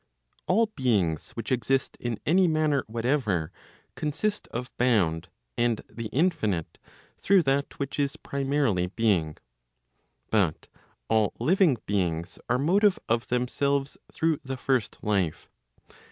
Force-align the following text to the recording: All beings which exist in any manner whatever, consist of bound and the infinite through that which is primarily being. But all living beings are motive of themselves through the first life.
All 0.47 0.65
beings 0.65 1.29
which 1.33 1.51
exist 1.51 1.95
in 1.99 2.19
any 2.25 2.47
manner 2.47 2.83
whatever, 2.87 3.51
consist 3.93 4.47
of 4.47 4.75
bound 4.77 5.29
and 5.59 5.79
the 5.87 6.07
infinite 6.07 6.79
through 7.19 7.43
that 7.43 7.77
which 7.77 7.99
is 7.99 8.17
primarily 8.17 8.87
being. 8.87 9.37
But 10.31 10.67
all 11.07 11.33
living 11.39 11.77
beings 11.85 12.39
are 12.49 12.57
motive 12.57 12.97
of 13.07 13.27
themselves 13.27 13.95
through 14.11 14.39
the 14.43 14.57
first 14.57 14.97
life. 15.03 15.51